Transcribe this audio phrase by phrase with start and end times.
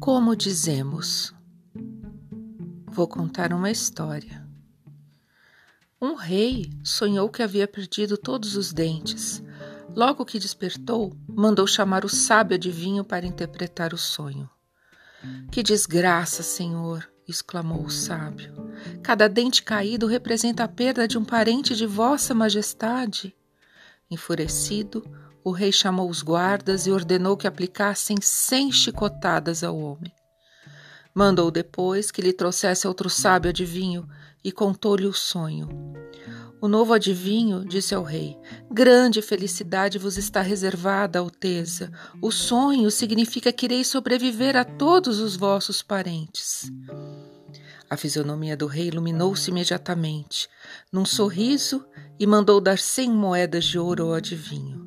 [0.00, 1.34] Como dizemos?
[2.86, 4.46] Vou contar uma história.
[6.00, 9.42] Um rei sonhou que havia perdido todos os dentes.
[9.94, 14.50] Logo que despertou, mandou chamar o sábio adivinho para interpretar o sonho.
[15.50, 17.08] Que desgraça, senhor!
[17.28, 18.52] exclamou o sábio.
[19.02, 23.34] Cada dente caído representa a perda de um parente de Vossa Majestade.
[24.10, 25.04] Enfurecido,
[25.44, 30.12] o rei chamou os guardas e ordenou que aplicassem cem chicotadas ao homem.
[31.14, 34.08] Mandou depois que lhe trouxesse outro sábio adivinho
[34.42, 35.68] e contou-lhe o sonho.
[36.60, 38.38] O novo adivinho disse ao rei:
[38.70, 41.90] Grande felicidade vos está reservada, Alteza.
[42.22, 46.70] O sonho significa que irei sobreviver a todos os vossos parentes.
[47.90, 50.48] A fisionomia do rei iluminou-se imediatamente,
[50.90, 51.84] num sorriso,
[52.18, 54.81] e mandou dar cem moedas de ouro ao adivinho.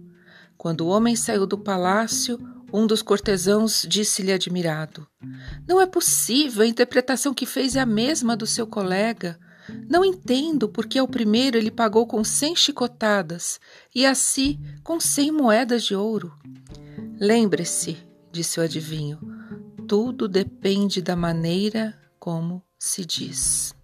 [0.65, 2.39] Quando o homem saiu do palácio,
[2.73, 5.07] um dos cortesãos disse-lhe admirado:
[5.67, 9.37] Não é possível, a interpretação que fez é a mesma do seu colega.
[9.87, 13.59] Não entendo porque ao primeiro ele pagou com cem chicotadas
[13.93, 16.33] e a si com cem moedas de ouro.
[17.19, 17.99] Lembre-se,
[18.31, 19.19] disse o adivinho,
[19.87, 23.75] tudo depende da maneira como se diz.